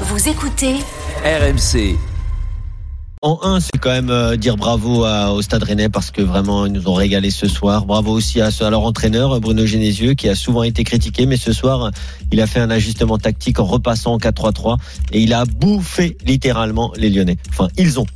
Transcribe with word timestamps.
Vous 0.00 0.28
écoutez 0.28 0.74
RMC. 1.24 1.96
En 3.22 3.38
1, 3.42 3.60
c'est 3.60 3.78
quand 3.80 3.90
même 3.90 4.10
euh, 4.10 4.36
dire 4.36 4.56
bravo 4.56 5.04
à- 5.04 5.32
au 5.32 5.40
Stade 5.40 5.62
Rennais 5.62 5.88
parce 5.88 6.10
que 6.10 6.20
vraiment 6.20 6.66
ils 6.66 6.72
nous 6.72 6.88
ont 6.88 6.94
régalé 6.94 7.30
ce 7.30 7.46
soir. 7.48 7.86
Bravo 7.86 8.10
aussi 8.12 8.40
à, 8.40 8.48
à 8.60 8.70
leur 8.70 8.82
entraîneur 8.82 9.40
Bruno 9.40 9.64
Genésieux 9.64 10.12
qui 10.14 10.28
a 10.28 10.34
souvent 10.34 10.62
été 10.62 10.84
critiqué, 10.84 11.24
mais 11.26 11.36
ce 11.36 11.52
soir 11.52 11.90
il 12.32 12.40
a 12.40 12.46
fait 12.46 12.60
un 12.60 12.70
ajustement 12.70 13.16
tactique 13.18 13.60
en 13.60 13.64
repassant 13.64 14.14
en 14.14 14.18
4-3-3 14.18 14.76
et 15.12 15.20
il 15.22 15.32
a 15.32 15.44
bouffé 15.46 16.18
littéralement 16.26 16.92
les 16.96 17.08
Lyonnais. 17.08 17.38
Enfin, 17.50 17.68
ils 17.78 17.98
ont 17.98 18.06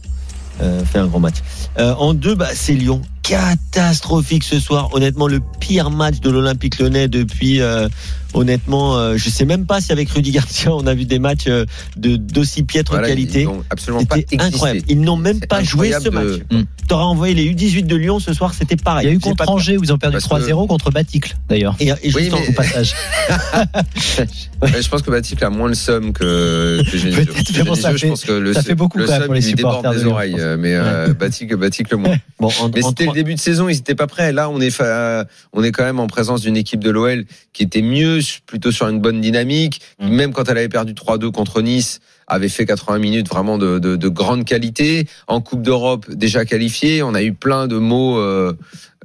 euh, 0.60 0.84
fait 0.84 0.98
un 0.98 1.06
gros 1.06 1.20
match. 1.20 1.36
Euh, 1.78 1.94
en 1.94 2.12
2, 2.12 2.34
bah, 2.34 2.48
c'est 2.52 2.74
Lyon. 2.74 3.00
Catastrophique 3.28 4.42
ce 4.42 4.58
soir. 4.58 4.88
Honnêtement, 4.94 5.28
le 5.28 5.40
pire 5.60 5.90
match 5.90 6.20
de 6.20 6.30
l'Olympique 6.30 6.78
Lyonnais 6.78 7.08
depuis. 7.08 7.60
euh, 7.60 7.88
honnêtement, 8.34 8.96
euh, 8.98 9.14
je 9.16 9.30
sais 9.30 9.46
même 9.46 9.64
pas 9.64 9.80
si 9.80 9.90
avec 9.90 10.10
Rudy 10.10 10.32
Garcia 10.32 10.70
on 10.74 10.86
a 10.86 10.92
vu 10.94 11.06
des 11.06 11.18
matchs 11.18 11.46
euh, 11.46 11.64
de 11.96 12.16
d'aussi 12.16 12.62
piètre 12.62 12.92
Voilà, 12.92 13.08
qualité. 13.08 13.40
Ils 13.42 13.46
n'ont 13.46 13.64
absolument 13.70 14.04
pas 14.04 14.16
incroyable. 14.38 14.82
Ils 14.88 15.00
n'ont 15.00 15.16
même 15.16 15.40
pas 15.40 15.62
joué 15.62 15.92
ce 15.92 16.08
match. 16.10 16.40
de- 16.50 16.66
T'aurais 16.88 17.04
envoyé 17.04 17.34
les 17.34 17.44
U18 17.52 17.86
de 17.86 17.96
Lyon 17.96 18.18
ce 18.18 18.32
soir, 18.32 18.54
c'était 18.54 18.76
pareil. 18.76 19.06
Il 19.06 19.08
y 19.10 19.12
a 19.12 19.14
eu 19.14 19.18
contre 19.18 19.44
pas- 19.44 19.50
Angers 19.50 19.76
où 19.76 19.84
ils 19.84 19.92
ont 19.92 19.98
perdu 19.98 20.14
Parce 20.14 20.24
que- 20.24 20.28
3-0 20.52 20.66
contre 20.66 20.90
Baticle 20.90 21.36
d'ailleurs. 21.48 21.76
Et, 21.80 21.88
et 21.88 21.92
Oui, 22.04 22.12
juste 22.24 22.32
en- 22.34 22.40
mais- 22.40 22.48
Au 22.48 22.52
passage. 22.52 22.94
Ouais, 24.60 24.82
je 24.82 24.88
pense 24.88 25.02
que 25.02 25.10
Baticle 25.10 25.44
a 25.44 25.50
moins 25.50 25.68
le 25.68 25.74
somme 25.74 26.12
que, 26.12 26.82
que 26.82 26.98
ça 27.76 27.92
je 27.92 27.96
fait- 27.98 28.08
pense 28.08 28.24
que 28.24 28.32
le, 28.32 28.52
ça 28.52 28.62
fait 28.62 28.74
beaucoup 28.74 28.98
le 28.98 29.04
quand 29.04 29.12
même 29.12 29.20
seum 29.20 29.26
pour 29.26 29.34
les 29.34 29.40
supporters 29.42 29.92
de 29.92 29.96
des 29.98 30.02
Lyon, 30.02 30.12
oreilles, 30.12 30.34
euh, 30.38 30.56
mais 30.58 30.74
euh, 30.74 31.14
Baticle, 31.14 31.56
Baticle 31.56 31.94
moins. 31.96 32.16
Bon, 32.40 32.48
en, 32.60 32.68
Mais 32.74 32.82
c'était 32.82 33.06
le 33.06 33.17
début 33.18 33.34
de 33.34 33.40
saison, 33.40 33.68
ils 33.68 33.76
n'étaient 33.76 33.94
pas 33.94 34.06
prêts. 34.06 34.32
Là, 34.32 34.48
on 34.48 34.60
est, 34.60 34.70
fa- 34.70 35.26
on 35.52 35.62
est 35.62 35.72
quand 35.72 35.84
même 35.84 36.00
en 36.00 36.06
présence 36.06 36.40
d'une 36.40 36.56
équipe 36.56 36.82
de 36.82 36.90
l'OL 36.90 37.24
qui 37.52 37.62
était 37.64 37.82
mieux, 37.82 38.20
plutôt 38.46 38.72
sur 38.72 38.88
une 38.88 39.00
bonne 39.00 39.20
dynamique. 39.20 39.80
qui, 40.00 40.06
Mm. 40.06 40.14
Même 40.14 40.32
quand 40.32 40.48
elle 40.48 40.58
avait 40.58 40.68
perdu 40.68 40.94
3-2 40.94 41.30
contre 41.30 41.60
Nice, 41.62 42.00
avait 42.28 42.48
fait 42.48 42.66
80 42.66 42.98
minutes 42.98 43.28
vraiment 43.28 43.58
de, 43.58 43.78
de, 43.78 43.96
de 43.96 44.08
grande 44.08 44.44
qualité. 44.44 45.06
En 45.26 45.40
Coupe 45.40 45.62
d'Europe, 45.62 46.06
déjà 46.10 46.44
qualifié. 46.44 47.02
On 47.02 47.14
a 47.14 47.22
eu 47.22 47.32
plein 47.32 47.66
de 47.66 47.76
mots 47.78 48.18
euh, 48.18 48.52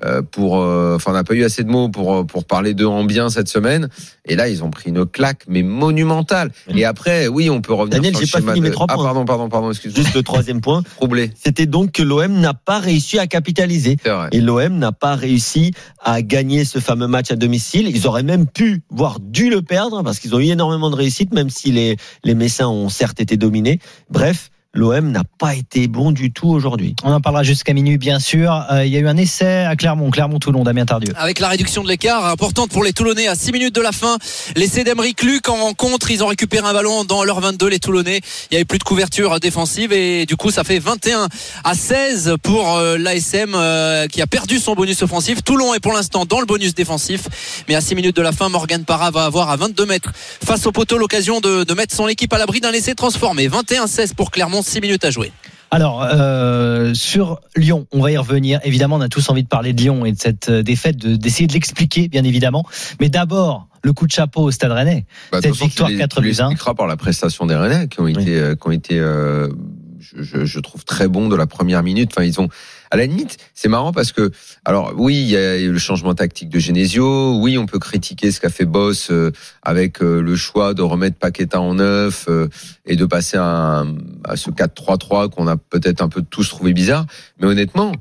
euh, 0.03 0.21
pour, 0.21 0.59
euh, 0.59 0.95
enfin, 0.95 1.11
on 1.11 1.13
n'a 1.13 1.23
pas 1.23 1.33
eu 1.33 1.43
assez 1.43 1.63
de 1.63 1.69
mots 1.69 1.87
pour 1.87 2.25
pour 2.27 2.45
parler 2.45 2.73
d'eux 2.73 2.85
en 2.87 3.03
bien 3.05 3.29
cette 3.29 3.47
semaine. 3.47 3.89
Et 4.25 4.35
là, 4.35 4.47
ils 4.49 4.63
ont 4.63 4.69
pris 4.69 4.89
une 4.89 5.05
claque, 5.05 5.43
mais 5.47 5.63
monumentale. 5.63 6.51
Mm. 6.71 6.77
Et 6.77 6.85
après, 6.85 7.27
oui, 7.27 7.49
on 7.49 7.61
peut 7.61 7.73
revenir 7.73 7.97
Daniel, 8.01 8.13
sur 8.13 8.21
le 8.21 8.25
j'ai 8.25 8.31
pas 8.31 8.37
schéma 8.39 8.53
fini 8.53 8.61
mes 8.63 8.69
de- 8.69 8.73
trois 8.73 8.87
Ah, 8.89 8.95
points. 8.95 9.03
pardon, 9.05 9.25
pardon, 9.25 9.49
pardon, 9.49 9.71
excuse-moi. 9.71 10.01
Juste 10.03 10.15
le 10.15 10.23
troisième 10.23 10.61
point, 10.61 10.81
Troublé. 10.97 11.31
c'était 11.41 11.65
donc 11.65 11.91
que 11.91 12.03
l'OM 12.03 12.31
n'a 12.39 12.53
pas 12.53 12.79
réussi 12.79 13.19
à 13.19 13.27
capitaliser. 13.27 13.97
C'est 14.03 14.09
vrai. 14.09 14.29
Et 14.31 14.39
l'OM 14.41 14.77
n'a 14.79 14.91
pas 14.93 15.15
réussi 15.15 15.73
à 16.01 16.21
gagner 16.21 16.65
ce 16.65 16.79
fameux 16.79 17.07
match 17.07 17.31
à 17.31 17.35
domicile. 17.35 17.87
Ils 17.93 18.07
auraient 18.07 18.23
même 18.23 18.47
pu, 18.47 18.81
voire 18.89 19.19
dû 19.19 19.49
le 19.49 19.61
perdre, 19.61 20.01
parce 20.03 20.19
qu'ils 20.19 20.33
ont 20.35 20.39
eu 20.39 20.45
énormément 20.47 20.89
de 20.89 20.95
réussite, 20.95 21.33
même 21.33 21.49
si 21.49 21.71
les, 21.71 21.97
les 22.23 22.33
Messins 22.35 22.67
ont 22.67 22.89
certes 22.89 23.12
été 23.19 23.37
dominés. 23.37 23.79
Bref, 24.09 24.49
l'OM 24.73 25.11
n'a 25.11 25.23
pas 25.37 25.53
été 25.53 25.87
bon 25.87 26.11
du 26.11 26.31
tout 26.31 26.49
aujourd'hui. 26.49 26.95
On 27.03 27.11
en 27.11 27.21
parlera 27.21 27.43
jusqu'à 27.43 27.73
minuit 27.73 27.99
bien 27.99 28.19
sûr. 28.19 28.65
Euh, 28.71 28.85
il 28.85 28.91
y 28.91 28.97
a 28.97 28.99
eu 28.99 29.07
un 29.07 29.17
essai 29.17 29.65
à 29.65 29.75
Clermont, 29.75 30.09
Clermont-Toulon, 30.09 30.63
Damien 30.63 30.85
Tardieu. 30.85 31.13
Avec 31.15 31.39
la 31.39 31.47
réduction 31.47 31.83
de 31.83 31.87
l'écart 31.87 32.25
importante 32.25 32.71
pour 32.71 32.83
les 32.83 32.91
Toulonnais 32.91 33.27
à 33.27 33.35
6 33.35 33.51
minutes 33.51 33.75
de 33.75 33.81
la 33.81 33.91
fin. 33.91 34.17
L'essai 34.55 34.83
d'Emeric 34.83 35.21
Luc 35.21 35.47
en 35.47 35.73
contre, 35.73 36.09
ils 36.09 36.23
ont 36.23 36.27
récupéré 36.27 36.67
un 36.67 36.73
ballon 36.73 37.03
dans 37.03 37.23
leur 37.23 37.39
22 37.39 37.67
les 37.67 37.79
Toulonnais. 37.79 38.21
Il 38.49 38.55
y 38.55 38.57
avait 38.57 38.65
plus 38.65 38.79
de 38.79 38.83
couverture 38.83 39.39
défensive 39.39 39.93
et 39.93 40.25
du 40.25 40.35
coup 40.35 40.49
ça 40.49 40.63
fait 40.63 40.79
21 40.79 41.27
à 41.63 41.75
16 41.75 42.35
pour 42.41 42.75
euh, 42.75 42.97
l'ASM 42.97 43.53
euh, 43.55 44.07
qui 44.07 44.23
a 44.23 44.27
perdu 44.27 44.57
son 44.57 44.73
bonus 44.73 45.03
offensif. 45.03 45.43
Toulon 45.43 45.75
est 45.75 45.79
pour 45.79 45.93
l'instant 45.93 46.25
dans 46.25 46.39
le 46.39 46.47
bonus 46.47 46.73
défensif, 46.73 47.63
mais 47.69 47.75
à 47.75 47.81
6 47.81 47.93
minutes 47.93 48.15
de 48.15 48.23
la 48.23 48.31
fin, 48.31 48.49
Morgan 48.49 48.83
Parra 48.85 49.11
va 49.11 49.25
avoir 49.25 49.51
à 49.51 49.55
22 49.55 49.85
mètres 49.85 50.11
face 50.43 50.65
au 50.65 50.71
poteau 50.71 50.97
l'occasion 50.97 51.41
de, 51.41 51.63
de 51.63 51.73
mettre 51.75 51.95
son 51.95 52.07
équipe 52.07 52.33
à 52.33 52.39
l'abri 52.39 52.59
d'un 52.59 52.71
essai 52.71 52.95
transformé. 52.95 53.47
21-16 53.47 54.15
pour 54.15 54.31
Clermont, 54.31 54.62
6 54.63 54.81
minutes 54.81 55.05
à 55.05 55.11
jouer. 55.11 55.31
Alors, 55.71 56.03
euh, 56.03 56.93
sur 56.93 57.39
Lyon, 57.55 57.87
on 57.91 58.01
va 58.01 58.11
y 58.11 58.17
revenir. 58.17 58.59
Évidemment, 58.63 58.97
on 58.97 59.01
a 59.01 59.09
tous 59.09 59.27
envie 59.29 59.43
de 59.43 59.47
parler 59.47 59.73
de 59.73 59.81
Lyon 59.81 60.05
et 60.05 60.11
de 60.11 60.19
cette 60.19 60.49
euh, 60.49 60.61
défaite, 60.63 60.97
de- 60.97 61.15
d'essayer 61.15 61.47
de 61.47 61.53
l'expliquer, 61.53 62.07
bien 62.07 62.23
évidemment. 62.23 62.63
Mais 62.99 63.09
d'abord, 63.09 63.67
le 63.81 63.91
coup 63.91 64.05
de 64.05 64.11
chapeau 64.11 64.41
au 64.43 64.51
Stade 64.51 64.71
Rennais. 64.71 65.05
Bah, 65.31 65.39
de 65.39 65.43
Cette 65.43 65.53
façon, 65.55 65.65
victoire 65.65 65.89
tu 65.89 65.95
les- 65.95 65.99
4 66.01 66.15
tu 66.17 66.21
buts 66.21 66.27
1. 66.37 66.47
l'expliqueras 66.49 66.75
par 66.75 66.85
la 66.87 66.95
prestation 66.95 67.47
des 67.47 67.55
Rennais 67.55 67.87
qui 67.87 67.99
ont 68.01 68.03
Oui. 68.03 68.11
été, 68.11 68.37
euh, 68.37 68.55
qui 68.55 68.67
ont 68.67 68.71
été, 68.71 68.99
euh, 68.99 69.49
je, 70.03 70.45
je- 70.45 70.59
trouve 70.59 70.83
très 70.85 71.07
bons 71.07 71.29
de 71.29 71.35
la 71.35 71.47
première 71.47 71.83
minute. 71.83 72.11
Enfin, 72.13 72.23
ils 72.25 72.39
ont, 72.39 72.49
à 72.91 72.97
la 72.97 73.05
limite, 73.05 73.37
c'est 73.53 73.67
marrant 73.69 73.91
parce 73.91 74.11
que, 74.11 74.31
alors 74.65 74.93
oui, 74.97 75.15
il 75.15 75.27
y 75.29 75.37
a 75.37 75.57
le 75.57 75.77
changement 75.77 76.13
tactique 76.13 76.49
de 76.49 76.59
Genesio. 76.59 77.37
Oui, 77.39 77.57
on 77.57 77.65
peut 77.65 77.79
critiquer 77.79 78.31
ce 78.31 78.39
qu'a 78.39 78.49
fait 78.49 78.65
Boss 78.65 79.09
euh, 79.11 79.31
avec 79.61 80.01
euh, 80.01 80.21
le 80.21 80.35
choix 80.35 80.73
de 80.73 80.81
remettre 80.81 81.17
Paqueta 81.17 81.59
en 81.61 81.75
neuf 81.75 82.25
euh, 82.27 82.47
et 82.85 82.95
de 82.95 83.05
passer 83.05 83.37
à, 83.37 83.83
à 84.25 84.35
ce 84.35 84.49
4-3-3 84.51 85.29
qu'on 85.29 85.47
a 85.47 85.57
peut-être 85.57 86.01
un 86.01 86.09
peu 86.09 86.21
tous 86.21 86.47
trouvé 86.49 86.73
bizarre. 86.73 87.05
Mais 87.39 87.47
honnêtement. 87.47 87.91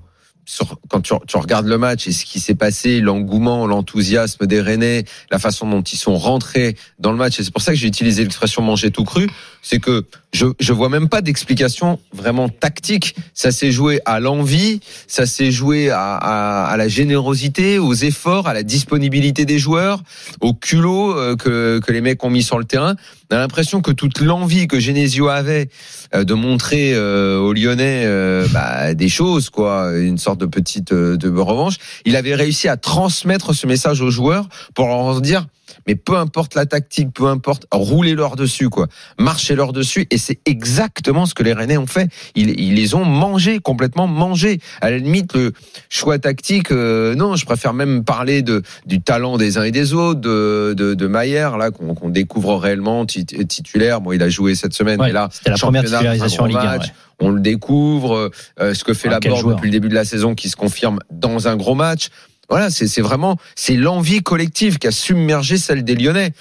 Sur, 0.44 0.76
quand 0.88 1.00
tu, 1.00 1.14
tu 1.28 1.36
regardes 1.36 1.68
le 1.68 1.78
match 1.78 2.08
et 2.08 2.12
ce 2.12 2.24
qui 2.24 2.40
s'est 2.40 2.56
passé, 2.56 3.00
l'engouement, 3.00 3.64
l'enthousiasme 3.68 4.44
des 4.48 4.60
Rennais, 4.60 5.04
la 5.30 5.38
façon 5.38 5.70
dont 5.70 5.82
ils 5.82 5.96
sont 5.96 6.16
rentrés 6.18 6.76
dans 6.98 7.12
le 7.12 7.16
match, 7.16 7.38
et 7.38 7.44
c'est 7.44 7.52
pour 7.52 7.62
ça 7.62 7.70
que 7.70 7.78
j'ai 7.78 7.86
utilisé 7.86 8.24
l'expression 8.24 8.60
manger 8.60 8.90
tout 8.90 9.04
cru, 9.04 9.30
c'est 9.62 9.78
que 9.78 10.04
je 10.32 10.46
je 10.58 10.72
vois 10.72 10.88
même 10.88 11.08
pas 11.08 11.20
d'explication 11.20 11.98
vraiment 12.12 12.48
tactique. 12.48 13.14
Ça 13.34 13.52
s'est 13.52 13.70
joué 13.70 14.00
à 14.04 14.18
l'envie, 14.18 14.80
ça 15.06 15.26
s'est 15.26 15.52
joué 15.52 15.90
à, 15.90 16.16
à, 16.16 16.64
à 16.66 16.76
la 16.76 16.88
générosité, 16.88 17.78
aux 17.78 17.94
efforts, 17.94 18.48
à 18.48 18.54
la 18.54 18.62
disponibilité 18.62 19.44
des 19.44 19.58
joueurs, 19.58 20.02
au 20.40 20.54
culot 20.54 21.16
euh, 21.16 21.36
que 21.36 21.80
que 21.80 21.92
les 21.92 22.00
mecs 22.00 22.22
ont 22.24 22.30
mis 22.30 22.42
sur 22.42 22.58
le 22.58 22.64
terrain. 22.64 22.96
On 23.30 23.36
a 23.36 23.38
l'impression 23.38 23.80
que 23.80 23.92
toute 23.92 24.20
l'envie 24.20 24.68
que 24.68 24.78
Genesio 24.80 25.28
avait 25.28 25.68
euh, 26.14 26.24
de 26.24 26.34
montrer 26.34 26.92
euh, 26.94 27.38
aux 27.38 27.52
Lyonnais 27.52 28.06
bah, 28.52 28.94
des 28.94 29.08
choses, 29.08 29.50
quoi, 29.50 29.92
une 29.96 30.18
sorte 30.18 30.38
de 30.40 30.46
petite 30.46 30.92
de 30.92 31.40
revanche, 31.40 31.76
il 32.04 32.16
avait 32.16 32.34
réussi 32.34 32.68
à 32.68 32.76
transmettre 32.76 33.54
ce 33.54 33.66
message 33.66 34.00
aux 34.00 34.10
joueurs 34.10 34.48
pour 34.74 34.86
leur 34.86 35.20
dire 35.20 35.46
mais 35.86 35.94
peu 35.94 36.16
importe 36.16 36.54
la 36.54 36.66
tactique, 36.66 37.12
peu 37.12 37.26
importe, 37.26 37.66
roulez-leur 37.72 38.36
dessus, 38.36 38.68
quoi. 38.68 38.86
Marchez-leur 39.18 39.72
dessus. 39.72 40.06
Et 40.10 40.18
c'est 40.18 40.38
exactement 40.46 41.26
ce 41.26 41.34
que 41.34 41.42
les 41.42 41.52
Rennais 41.52 41.76
ont 41.76 41.86
fait. 41.86 42.08
Ils, 42.34 42.58
ils 42.60 42.74
les 42.74 42.94
ont 42.94 43.04
mangés, 43.04 43.58
complètement 43.58 44.06
mangés. 44.06 44.60
À 44.80 44.90
la 44.90 44.98
limite, 44.98 45.34
le 45.34 45.52
choix 45.88 46.18
tactique, 46.18 46.70
euh, 46.72 47.14
non, 47.14 47.36
je 47.36 47.44
préfère 47.44 47.72
même 47.74 48.04
parler 48.04 48.42
de, 48.42 48.62
du 48.86 49.00
talent 49.00 49.36
des 49.38 49.58
uns 49.58 49.64
et 49.64 49.70
des 49.72 49.94
autres, 49.94 50.20
de, 50.20 50.74
de, 50.76 50.94
de 50.94 51.06
Maillère, 51.06 51.56
là, 51.56 51.70
qu'on 51.70 52.08
découvre 52.08 52.56
réellement 52.56 53.04
tit- 53.06 53.24
titulaire. 53.46 54.00
Bon, 54.00 54.12
il 54.12 54.22
a 54.22 54.28
joué 54.28 54.54
cette 54.54 54.74
semaine, 54.74 55.00
Ouais, 55.00 55.08
mais 55.08 55.12
là, 55.12 55.28
C'était 55.32 55.50
la 55.50 55.56
première 55.56 55.84
titularisation 55.84 56.42
en 56.44 56.46
Ligue 56.46 56.56
grand 56.56 56.66
1. 56.68 56.70
match. 56.78 56.86
ouais. 56.86 56.92
on 57.20 57.30
le 57.30 57.40
découvre, 57.40 58.30
euh, 58.60 58.74
ce 58.74 58.84
que 58.84 58.94
fait 58.94 59.08
Ah, 59.08 59.12
la 59.12 59.20
Borde 59.20 59.54
depuis 59.54 59.66
le 59.66 59.72
début 59.72 59.88
de 59.88 59.94
la 59.94 60.04
saison 60.04 60.34
qui 60.34 60.48
se 60.48 60.56
confirme 60.56 60.98
dans 61.10 61.48
un 61.48 61.56
gros 61.56 61.74
match. 61.74 62.08
Voilà, 62.52 62.68
c'est 62.68 63.00
vraiment 63.00 63.38
c'est 63.54 63.76
l'envie 63.76 64.22
collective 64.22 64.78
qui 64.78 64.86
a 64.86 64.90
submergé 64.90 65.56
celle 65.56 65.84
des 65.84 65.94
Lyonnais. 65.94 66.34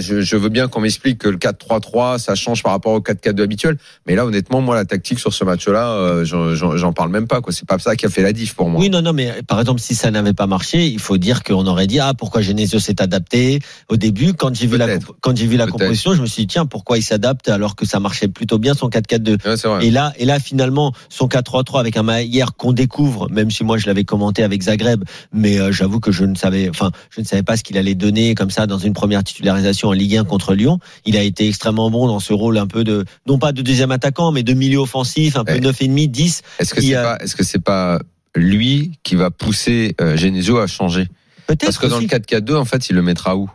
Je, 0.00 0.20
je 0.20 0.36
veux 0.36 0.48
bien 0.48 0.66
qu'on 0.68 0.80
m'explique 0.80 1.18
que 1.18 1.28
le 1.28 1.36
4-3-3 1.36 2.18
ça 2.18 2.34
change 2.34 2.62
par 2.62 2.72
rapport 2.72 2.92
au 2.92 3.00
4-4-2 3.00 3.42
habituel, 3.42 3.76
mais 4.06 4.14
là 4.16 4.24
honnêtement 4.26 4.60
moi 4.60 4.74
la 4.74 4.84
tactique 4.84 5.18
sur 5.20 5.32
ce 5.32 5.44
match-là, 5.44 5.90
euh, 5.92 6.24
j'en- 6.24 6.92
parle 6.92 7.10
même 7.10 7.26
pas 7.28 7.40
quoi. 7.40 7.52
C'est 7.52 7.68
pas 7.68 7.78
ça 7.78 7.94
qui 7.94 8.06
a 8.06 8.08
fait 8.08 8.22
la 8.22 8.32
diff 8.32 8.54
pour 8.54 8.68
moi. 8.70 8.80
Oui, 8.80 8.88
non, 8.90 9.02
non, 9.02 9.12
mais 9.12 9.42
par 9.46 9.60
exemple, 9.60 9.80
si 9.80 9.94
ça 9.94 10.10
n'avait 10.10 10.32
pas 10.32 10.46
marché, 10.46 10.86
il 10.86 10.98
faut 10.98 11.18
dire 11.18 11.42
qu'on 11.44 11.66
aurait 11.66 11.86
dit 11.86 12.00
ah 12.00 12.14
pourquoi 12.16 12.40
Genesio 12.40 12.78
s'est 12.80 13.00
adapté 13.02 13.60
au 13.88 13.96
début? 13.96 14.32
Quand 14.32 14.54
j'ai 14.54 14.66
vu 14.66 14.76
la 14.78 14.86
quand 15.20 15.36
j'ai 15.36 15.46
vu 15.46 15.56
la 15.56 15.66
composition, 15.72 16.14
je 16.14 16.22
me 16.22 16.26
suis 16.26 16.42
dit 16.42 16.46
tiens 16.48 16.64
pourquoi 16.66 16.96
il 16.98 17.02
s'adapte 17.02 17.48
alors 17.48 17.76
que 17.76 17.84
ça 17.86 18.00
marchait 18.00 18.28
plutôt 18.28 18.58
bien 18.58 18.72
son 18.74 18.88
4-4-2. 18.88 19.46
Ouais, 19.46 19.56
c'est 19.56 19.68
vrai. 19.68 19.86
Et 19.86 19.90
là, 19.90 20.12
et 20.18 20.24
là, 20.24 20.40
finalement, 20.40 20.92
son 21.10 21.28
4-3-3 21.28 21.80
avec 21.80 21.96
un 21.96 22.02
Maillère 22.02 22.54
qu'on 22.56 22.72
découvre, 22.72 23.28
même 23.30 23.50
si 23.50 23.62
moi 23.62 23.76
je 23.78 23.86
l'avais 23.86 24.04
commenté 24.04 24.42
avec 24.42 24.62
Zagreb, 24.62 25.04
mais 25.32 25.60
euh, 25.60 25.70
j'avoue 25.70 26.00
que 26.00 26.12
je 26.12 26.24
ne 26.24 26.34
savais, 26.34 26.70
enfin, 26.70 26.90
je 27.10 27.20
ne 27.20 27.26
savais 27.26 27.42
pas 27.42 27.56
ce 27.58 27.62
qu'il 27.62 27.76
allait 27.76 27.94
donner 27.94 28.34
comme 28.34 28.50
ça 28.50 28.66
dans 28.66 28.78
une 28.78 28.94
première 28.94 29.22
titularisation 29.22 29.65
en 29.84 29.92
Ligue 29.92 30.16
1 30.16 30.24
contre 30.24 30.54
Lyon. 30.54 30.78
Il 31.04 31.16
a 31.16 31.22
été 31.22 31.48
extrêmement 31.48 31.90
bon 31.90 32.06
dans 32.06 32.20
ce 32.20 32.32
rôle 32.32 32.58
un 32.58 32.66
peu 32.66 32.84
de, 32.84 33.04
non 33.26 33.38
pas 33.38 33.52
de 33.52 33.62
deuxième 33.62 33.90
attaquant, 33.90 34.32
mais 34.32 34.42
de 34.42 34.52
milieu 34.52 34.78
offensif, 34.78 35.36
un 35.36 35.44
peu 35.44 35.54
Ouais. 35.54 35.60
9,5, 35.60 36.08
10. 36.10 36.42
Est-ce 36.58 36.74
que 36.74 36.80
c'est 36.80 36.94
a- 36.94 37.02
pas 37.02 37.24
est-ce 37.24 37.36
que 37.36 37.44
c'est 37.44 37.62
pas 37.62 37.98
lui 38.34 38.92
qui 39.02 39.14
va 39.14 39.30
pousser 39.30 39.94
euh, 40.00 40.16
Genesio 40.16 40.58
à 40.58 40.66
changer? 40.66 41.08
Peut-être. 41.46 41.64
Parce 41.64 41.78
que 41.78 41.86
dans 41.86 41.98
le 41.98 42.04
aussi. 42.06 42.14
4-4-2 42.14 42.54
en 42.56 42.64
fait 42.64 42.88
il 42.90 42.96
le 42.96 43.02
mettra 43.02 43.36
où? 43.36 43.50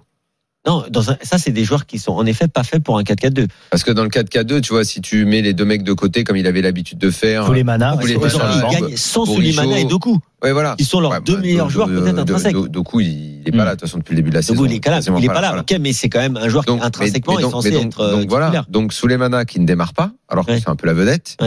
Non, 0.68 0.84
dans 0.92 1.10
un- 1.10 1.18
ça, 1.24 1.40
c'est 1.40 1.50
des 1.52 1.64
joueurs 1.64 1.88
qui 1.88 1.98
sont 1.98 2.12
en 2.12 2.24
effet 2.28 2.48
pas 2.48 2.62
faits 2.64 2.84
pour 2.84 2.98
un 3.00 3.04
4-4-2. 3.04 3.48
Parce 3.72 3.84
que 3.84 3.90
dans 3.92 4.04
le 4.04 4.10
4K2, 4.10 4.62
tu 4.62 4.74
vois, 4.74 4.84
si 4.86 5.02
tu 5.02 5.26
mets 5.26 5.42
les 5.42 5.54
deux 5.54 5.66
mecs 5.66 5.82
de 5.84 5.94
côté 5.94 6.24
comme 6.24 6.38
il 6.38 6.46
avait 6.46 6.62
l'habitude 6.62 7.00
de 7.00 7.10
faire. 7.10 7.46
Tous 7.46 7.54
les 7.54 7.64
manas. 7.64 7.98
Ils 8.04 8.18
gagnent 8.20 8.96
sans. 8.96 9.26
Souleymana 9.26 9.80
et 9.80 9.86
Doku, 9.86 10.20
Ouais, 10.44 10.52
voilà. 10.52 10.76
qui 10.78 10.86
sont 10.86 11.00
leurs 11.00 11.12
Ouais, 11.12 11.22
deux 11.26 11.36
bah, 11.36 11.42
meilleurs 11.42 11.66
Do- 11.68 11.72
joueurs 11.74 11.88
peut-être 11.88 12.14
Do- 12.16 12.22
intrinsèques. 12.22 12.54
Do- 12.54 12.68
Doku, 12.68 13.00
il 13.02 13.42
est 13.44 13.52
pas 13.52 13.58
Mm. 13.58 13.60
là, 13.60 13.66
de 13.66 13.72
toute 13.72 13.82
façon, 13.82 13.98
depuis 13.98 14.12
le 14.12 14.18
début 14.18 14.30
de 14.30 14.36
la 14.36 14.42
saison. 14.44 14.54
Doku, 14.62 14.68
il 14.72 14.76
est 14.76 14.80
pas 14.84 14.92
là, 14.92 15.00
il 15.00 15.24
est 15.24 15.28
pas 15.28 15.34
pas 15.34 15.42
là. 15.42 15.48
voilà. 15.50 15.62
Ok, 15.64 15.76
mais 15.80 15.94
c'est 15.94 16.10
quand 16.10 16.20
même 16.20 16.38
un 16.38 16.48
joueur 16.48 16.64
qui 16.64 16.72
Donc, 16.72 16.84
intrinsèquement 16.84 17.34
mais 17.34 17.40
est 17.40 17.42
donc- 17.44 17.52
censé 17.54 17.70
mais 17.72 17.76
donc- 17.78 17.86
être 17.88 18.00
euh, 18.02 18.12
donc 18.22 18.30
voilà. 18.30 18.66
Donc 18.70 18.94
Souleymana 18.94 19.46
qui 19.46 19.60
ne 19.60 19.66
démarre 19.66 19.94
pas, 19.94 20.12
alors 20.30 20.46
que 20.46 20.52
Ouais. 20.52 20.60
c'est 20.60 20.70
un 20.70 20.76
peu 20.76 20.86
la 20.86 20.94
vedette. 20.94 21.38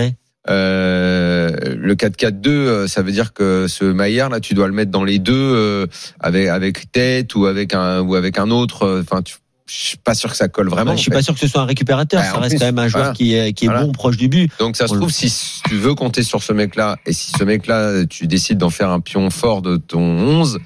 Euh, 0.50 1.50
le 1.76 1.94
4-4-2, 1.94 2.48
euh, 2.48 2.86
ça 2.88 3.02
veut 3.02 3.12
dire 3.12 3.32
que 3.32 3.66
ce 3.68 3.84
Maillard 3.84 4.28
là, 4.30 4.40
tu 4.40 4.54
dois 4.54 4.66
le 4.66 4.72
mettre 4.72 4.90
dans 4.90 5.04
les 5.04 5.18
deux 5.18 5.32
euh, 5.34 5.86
avec 6.20 6.48
avec 6.48 6.92
tête 6.92 7.34
ou 7.34 7.46
avec 7.46 7.74
un 7.74 8.00
ou 8.00 8.14
avec 8.14 8.38
un 8.38 8.50
autre. 8.50 8.82
euh, 8.84 9.02
Enfin, 9.02 9.22
tu- 9.22 9.36
je 9.66 9.72
suis 9.74 9.96
pas 9.96 10.14
sûr 10.14 10.30
que 10.30 10.36
ça 10.36 10.48
colle 10.48 10.68
vraiment. 10.68 10.90
Ouais, 10.90 10.96
je 10.98 11.02
suis 11.02 11.10
fait. 11.10 11.16
pas 11.16 11.22
sûr 11.22 11.32
que 11.32 11.40
ce 11.40 11.48
soit 11.48 11.62
un 11.62 11.66
récupérateur. 11.66 12.20
Ouais, 12.20 12.26
ça 12.28 12.38
reste 12.38 12.50
plus, 12.56 12.58
quand 12.58 12.66
même 12.66 12.78
un 12.78 12.88
joueur 12.88 13.04
voilà. 13.04 13.16
qui 13.16 13.34
est, 13.34 13.54
qui 13.54 13.64
est 13.64 13.68
Voilà. 13.68 13.86
bon 13.86 13.92
proche 13.92 14.18
du 14.18 14.28
but. 14.28 14.52
Donc 14.58 14.76
ça 14.76 14.86
se 14.86 14.94
trouve 14.94 15.10
si 15.10 15.32
tu 15.66 15.76
veux 15.76 15.94
compter 15.94 16.22
sur 16.22 16.42
ce 16.42 16.52
mec-là 16.52 16.98
et 17.06 17.14
si 17.14 17.32
ce 17.32 17.42
mec-là 17.44 18.04
tu 18.04 18.26
décides 18.26 18.58
d'en 18.58 18.68
faire 18.68 18.90
un 18.90 19.00
pion 19.00 19.30
fort 19.30 19.62
de 19.62 19.78
ton 19.78 20.00
11, 20.02 20.58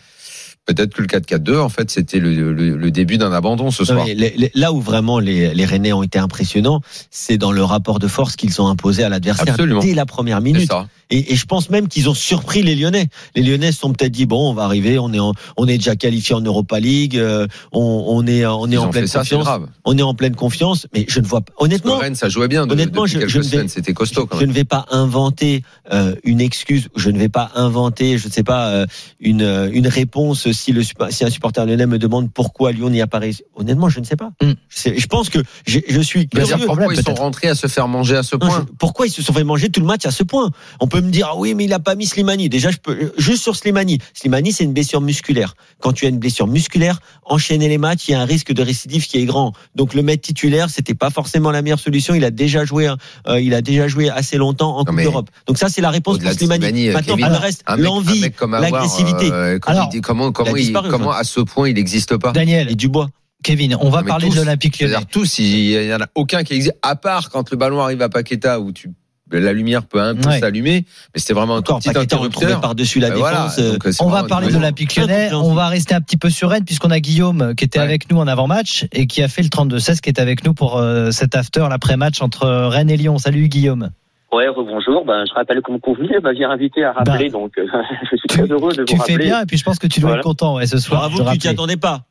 peut-être 0.69 0.93
que 0.94 1.00
le 1.03 1.09
4-4-2 1.09 1.59
en 1.61 1.69
fait 1.70 1.91
c'était 1.91 2.20
le, 2.20 2.53
le- 2.53 2.76
le 2.76 2.91
début 2.91 3.17
d'un 3.19 3.32
abandon 3.32 3.70
ce 3.70 3.85
soir. 3.94 4.06
là 4.55 4.73
où 4.73 4.81
vraiment 4.81 5.19
les, 5.19 5.55
les 5.55 5.65
Rennais 5.65 5.93
ont 5.94 6.03
été 6.03 6.19
impressionnants, 6.19 6.81
c'est 7.11 7.38
dans 7.38 7.53
le 7.53 7.65
rapport 7.65 7.99
de 7.99 8.06
force 8.06 8.37
qu'ils 8.37 8.61
ont 8.61 8.69
imposé 8.69 9.03
à 9.03 9.09
l'adversaire 9.09 9.47
dès 9.81 9.94
la 9.94 10.05
première 10.06 10.41
minute. 10.41 10.69
ça. 10.69 10.88
Et, 11.10 11.32
et 11.32 11.37
je 11.37 11.46
pense 11.46 11.70
même 11.70 11.88
qu'ils 11.88 12.08
ont 12.08 12.14
surpris 12.14 12.62
les 12.62 12.75
Lyonnais. 12.76 13.06
Les 13.34 13.43
Lyonnais 13.43 13.72
se 13.72 13.78
sont 13.81 13.93
peut-être 13.93 14.12
dit 14.12 14.26
bon, 14.26 14.50
on 14.50 14.55
va 14.55 14.64
arriver, 14.64 14.99
on 14.99 15.12
est 15.12 15.19
en- 15.19 15.32
on 15.56 15.66
est 15.66 15.78
déjà 15.78 15.96
qualifié 15.96 16.34
en 16.34 16.40
Europa 16.40 16.78
League, 16.81 17.16
euh, 17.16 17.46
on, 17.72 18.05
on 18.08 18.26
est 18.26 18.44
on 18.46 18.66
est 18.66 18.72
Ils 18.72 18.78
en 18.78 18.90
pleine 18.90 19.06
ça, 19.06 19.25
c'est 19.25 19.31
confiance, 19.37 19.44
grave. 19.44 19.69
on 19.84 19.96
est 19.96 20.02
en 20.02 20.14
pleine 20.14 20.34
confiance. 20.37 20.87
Mais 20.94 21.06
je 21.08 21.20
ne 21.20 21.26
vois 21.26 21.40
pas. 21.40 21.52
Parce 21.52 21.58
que 21.58 21.64
Honnêtement, 21.64 21.99
Rennes, 21.99 22.14
ça 22.14 22.28
jouait 22.28 22.49
bien. 22.49 22.66
De, 22.66 22.72
honnêtement, 22.72 23.06
je- 23.06 23.26
je 23.26 23.38
ne 23.38 23.43
vais- 23.43 23.49
semaines, 23.50 23.69
c'était 23.69 23.94
costaud 23.94 24.26
quand 24.26 24.37
je 24.37 24.40
même. 24.43 24.50
ne 24.50 24.55
vais 24.55 24.64
pas 24.64 24.84
inventer 24.90 25.62
euh, 25.93 26.14
une 26.25 26.40
excuse, 26.40 26.88
je 26.96 27.10
ne 27.10 27.19
vais 27.19 27.28
pas 27.31 27.50
inventer, 27.55 28.19
je 28.19 28.28
ne 28.28 28.32
sais 28.32 28.43
pas, 28.43 28.69
euh, 28.69 28.87
une, 29.20 29.43
euh, 29.43 29.70
une 29.72 29.87
réponse 29.88 30.50
si, 30.52 30.72
le, 30.72 30.82
si 30.82 31.25
un 31.25 31.31
supporter 31.31 31.64
lyonnais 31.64 31.87
me 31.87 31.99
demande 31.99 32.31
pourquoi 32.32 32.72
Lyon 32.72 32.90
n'y 32.90 33.00
a 33.00 33.06
pas 33.06 33.19
réussi. 33.19 33.43
Honnêtement, 33.56 33.88
je 33.88 34.00
ne 34.00 34.05
sais 34.05 34.16
pas. 34.16 34.31
Mm. 34.43 34.50
Je, 34.69 34.78
sais- 34.78 34.99
je 34.99 35.06
pense 35.06 35.31
que 35.31 35.38
je 35.66 35.78
suis 36.02 36.28
curieux. 36.28 36.46
pourquoi 36.46 36.66
problème, 36.66 36.90
ils 36.93 37.02
sont 37.02 37.14
rentrés 37.14 37.49
à 37.49 37.55
se 37.55 37.66
faire 37.66 37.88
manger 37.88 38.16
à 38.16 38.22
ce 38.22 38.37
Non, 38.37 38.46
point? 38.46 38.66
je- 38.69 38.75
pourquoi 38.78 39.06
ils 39.06 39.10
se 39.10 39.22
sont 39.22 39.32
fait 39.32 39.44
manger 39.44 39.70
tout 39.70 39.81
le 39.81 39.87
match 39.87 40.05
à 40.05 40.10
ce 40.10 40.22
point? 40.22 40.50
On 40.81 40.87
peut 41.00 41.06
me 41.06 41.10
dire 41.12 41.28
ah 41.32 41.36
oui 41.36 41.54
mais 41.54 41.64
il 41.64 41.72
a 41.72 41.78
pas 41.78 41.94
mis 41.94 42.06
Slimani. 42.06 42.48
Déjà 42.48 42.70
je 42.70 42.78
peux 42.78 43.12
juste 43.18 43.42
sur 43.42 43.56
Slimani. 43.56 43.98
Slimani 44.14 44.52
c'est 44.52 44.64
une 44.64 44.72
blessure 44.72 45.00
musculaire. 45.00 45.54
Quand 45.80 45.92
tu 45.92 46.06
as 46.06 46.08
une 46.08 46.18
blessure 46.18 46.46
musculaire, 46.46 47.00
enchaîner 47.24 47.68
les 47.68 47.78
matchs, 47.78 48.08
il 48.08 48.12
y 48.12 48.14
a 48.14 48.20
un 48.20 48.24
risque 48.24 48.52
de 48.52 48.62
récidive 48.62 49.06
qui 49.06 49.18
est 49.18 49.24
grand. 49.24 49.52
Donc 49.74 49.94
le 49.94 50.02
mettre 50.02 50.22
titulaire, 50.22 50.70
c'était 50.70 50.94
pas 50.94 51.10
forcément 51.10 51.50
la 51.50 51.62
meilleure 51.62 51.78
solution. 51.78 52.14
Il 52.14 52.24
a 52.24 52.30
déjà 52.30 52.64
joué, 52.64 52.88
euh, 53.28 53.40
il 53.40 53.54
a 53.54 53.60
déjà 53.62 53.86
joué 53.88 54.08
assez 54.10 54.36
longtemps 54.36 54.76
en 54.78 54.84
Coupe 54.84 55.00
d'Europe. 55.00 55.30
Donc 55.46 55.58
ça 55.58 55.68
c'est 55.68 55.80
la 55.80 55.90
réponse 55.90 56.18
pour 56.18 56.28
de 56.28 56.34
Slimani. 56.34 56.62
Slimani, 56.64 56.88
euh, 56.88 56.92
Maintenant 56.94 57.16
Kevin, 57.16 57.32
le 57.32 57.38
reste, 57.38 57.64
l'envie, 57.76 58.24
l'agressivité. 58.60 59.30
euh, 59.30 59.58
comment, 59.58 59.76
Alors, 59.76 59.88
il 59.92 59.96
dit- 59.96 60.00
comment, 60.00 60.32
comment, 60.32 60.56
il- 60.56 60.62
disparu, 60.64 60.88
comment 60.90 61.12
à 61.12 61.24
ce 61.24 61.40
point 61.40 61.68
il 61.68 61.74
n'existe 61.74 62.16
pas? 62.16 62.32
Daniel 62.32 62.70
et 62.70 62.74
Dubois. 62.74 63.08
Kevin, 63.44 63.76
on 63.80 63.88
va 63.88 64.00
Non, 64.00 64.08
parler 64.08 64.26
tous. 64.26 64.32
de 64.34 64.40
l'Olympique 64.40 64.80
lyonnais. 64.80 64.94
C'est-à-dire 64.94 65.08
tous, 65.08 65.38
il 65.38 65.70
y 65.70 65.94
en 65.94 66.00
a 66.00 66.06
aucun 66.16 66.42
qui 66.42 66.54
existe, 66.54 66.74
à 66.82 66.96
part 66.96 67.30
quand 67.30 67.50
le 67.52 67.56
ballon 67.56 67.80
arrive 67.80 68.02
à 68.02 68.08
Paqueta 68.08 68.58
où 68.58 68.72
tu 68.72 68.90
la 69.30 69.52
lumière 69.52 69.84
peut 69.84 70.00
un 70.00 70.14
peu 70.14 70.28
Ouais. 70.28 70.38
s'allumer, 70.38 70.84
mais 71.14 71.20
c'était 71.20 71.34
vraiment 71.34 71.56
un 71.56 71.62
tout 71.62 71.75
petit 71.76 71.90
interrupteur. 71.96 72.60
par-dessus 72.60 72.98
la 73.00 73.08
Ben 73.08 73.14
défense. 73.16 73.30
voilà, 73.30 73.50
euh, 73.58 73.72
donc, 73.72 73.82
c'est 73.92 74.02
On 74.02 74.08
va 74.08 74.25
parler 74.25 74.48
de 74.48 74.52
l'Olympique 74.54 74.96
lyonnais. 74.96 75.30
On 75.34 75.54
va 75.54 75.69
rester 75.69 75.94
un 75.94 76.00
petit 76.00 76.16
peu 76.16 76.30
sur 76.30 76.50
Rennes 76.50 76.64
puisqu'on 76.64 76.90
a 76.90 77.00
Guillaume 77.00 77.54
qui 77.56 77.64
était 77.64 77.78
Ouais. 77.78 77.84
avec 77.84 78.10
nous 78.10 78.19
en 78.19 78.26
avant-match 78.26 78.86
et 78.92 79.06
qui 79.06 79.22
a 79.22 79.28
fait 79.28 79.42
le 79.42 79.48
32-16 79.48 80.00
qui 80.00 80.08
est 80.10 80.20
avec 80.20 80.44
nous 80.44 80.54
pour 80.54 80.76
euh, 80.78 81.10
cet 81.10 81.34
after, 81.36 81.66
l'après-match 81.70 82.20
entre 82.22 82.44
euh, 82.44 82.69
Rennes 82.69 82.90
et 82.90 82.96
Lyon. 82.96 83.19
Salut 83.19 83.48
Guillaume. 83.48 83.90
Ouais, 84.30 84.44
bonjour. 84.54 85.04
Ben, 85.06 85.25
je 85.26 85.32
rappelle 85.34 85.62
comme 85.62 85.81
convenu, 85.81 86.10
elle 86.14 86.20
m'avait 86.22 86.44
invité 86.44 86.84
à 86.84 86.92
rappeler, 86.92 87.31
donc 87.31 87.56
euh, 87.58 87.66
je 88.12 88.16
suis 88.16 88.28
très 88.28 88.42
heureux 88.46 88.72
de 88.74 88.84
Tu 88.84 88.94
vous 88.94 89.02
fais 89.02 89.12
rappeler. 89.14 89.26
bien 89.28 89.40
et 89.42 89.46
puis 89.46 89.56
je 89.56 89.64
pense 89.64 89.78
que 89.78 89.86
tu 89.86 90.00
dois 90.00 90.10
Voilà. 90.10 90.20
être 90.20 90.24
content 90.24 90.56
ouais, 90.56 90.66
ce 90.66 90.76
soir. 90.78 91.08
Bravo, 91.10 91.31
tu 91.32 91.38
t'y 91.38 91.48
attendais 91.48 91.76
pas. 91.78 92.02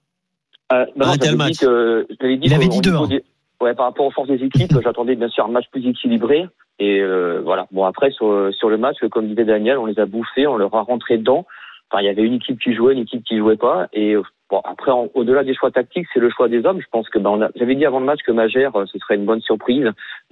Euh, 0.74 0.86
ben 0.98 1.06
non, 1.16 1.36
match. 1.38 1.52
dit 1.52 1.58
que, 1.60 2.08
j'avais 2.20 2.38
dit 2.38 2.48
Il 2.48 2.54
avait 2.54 2.68
dit 2.68 2.82
deux, 2.82 2.96
hein. 2.96 3.08
des- 3.08 3.24
ouais, 3.62 3.74
par 3.76 3.86
rapport 3.86 4.08
aux 4.08 4.12
forces 4.12 4.28
des 4.28 4.44
équipes, 4.44 4.74
j'attendais 4.84 5.16
bien 5.16 5.30
sûr 5.30 5.46
un 5.46 5.52
match 5.52 5.66
plus 5.72 5.88
équilibré. 5.88 6.46
Et 6.80 7.00
euh, 7.00 7.42
voilà. 7.44 7.68
Bon, 7.72 7.86
après, 7.86 8.12
sur, 8.12 8.54
sur 8.54 8.70
le 8.70 8.78
match, 8.78 8.98
comme 9.12 9.28
disait 9.28 9.46
Daniel, 9.46 9.78
on 9.78 9.86
les 9.86 10.00
a 10.00 10.06
bouffés, 10.06 10.48
on 10.48 10.58
leur 10.58 10.74
a 10.76 10.82
rentré 10.82 11.18
dedans. 11.18 11.46
Enfin, 11.90 12.02
il 12.02 12.06
y 12.06 12.10
avait 12.10 12.24
une 12.24 12.34
équipe 12.34 12.60
qui 12.60 12.74
jouait, 12.74 12.94
une 12.94 13.00
équipe 13.00 13.24
qui 13.24 13.38
jouait 13.38 13.56
pas. 13.56 13.88
Et 13.94 14.14
euh, 14.14 14.22
bon, 14.50 14.60
après, 14.66 14.92
au-delà 15.14 15.46
des 15.46 15.56
choix 15.56 15.72
tactiques, 15.72 16.08
c'est 16.14 16.20
le 16.20 16.30
choix 16.30 16.50
des 16.50 16.66
hommes. 16.66 16.82
Je 16.82 16.88
pense 16.92 17.08
que 17.08 17.18
ben, 17.18 17.50
j'avais 17.56 17.76
dit 17.76 17.86
avant 17.86 18.00
le 18.00 18.06
match 18.06 18.20
que 18.26 18.32
Magère, 18.34 18.76
euh, 18.76 18.86
ce 18.92 19.00
serait 19.00 19.16
une 19.16 19.26
bonne 19.26 19.40
surprise. 19.40 19.86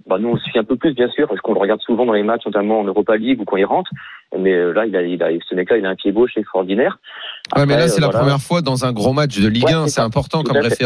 Ben, 0.06 0.18
nous, 0.18 0.30
on 0.30 0.38
suit 0.38 0.60
un 0.60 0.66
peu 0.66 0.76
plus, 0.76 0.94
bien 0.94 1.10
sûr, 1.10 1.30
parce 1.30 1.40
qu'on 1.40 1.54
le 1.54 1.60
regarde 1.60 1.80
souvent 1.82 2.06
dans 2.06 2.14
les 2.14 2.24
matchs, 2.24 2.46
notamment 2.46 2.82
en 2.82 2.84
Europa 2.84 3.16
League 3.16 3.40
ou 3.40 3.46
quand 3.46 3.56
il 3.56 3.66
rentre. 3.66 3.90
Mais 4.38 4.52
euh, 4.52 4.74
là, 4.74 4.86
il 4.86 4.96
a, 4.98 5.04
il 5.04 5.24
a, 5.24 5.30
ce 5.48 5.56
mec-là, 5.56 5.78
il 5.78 5.86
a 5.86 5.90
un 5.90 5.96
pied 5.96 6.12
gauche 6.12 6.36
extraordinaire. 6.36 7.00
Ouais, 7.56 7.66
mais 7.66 7.74
là, 7.74 7.84
Après, 7.84 7.88
c'est 7.88 8.04
euh, 8.04 8.08
la 8.08 8.12
première 8.12 8.42
fois 8.42 8.62
dans 8.62 8.84
un 8.84 8.92
gros 8.92 9.14
match 9.14 9.40
de 9.40 9.48
Ligue 9.48 9.64
Ouais, 9.64 9.74
1. 9.74 9.88
c'est 9.88 10.02
important 10.02 10.44
comme 10.44 10.62
fait. 10.62 10.86